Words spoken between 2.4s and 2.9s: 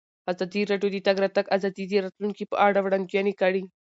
په اړه